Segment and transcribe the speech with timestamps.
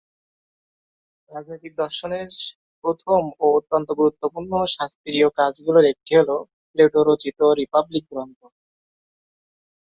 [1.29, 2.27] রাজনৈতিক দর্শনের
[2.83, 6.35] প্রথম ও অত্যন্ত গুরুত্বপূর্ণ শাস্ত্রীয় কাজগুলির একটি হলো
[6.71, 8.39] প্লেটো রচিত "রিপাবলিক" গ্রন্থ।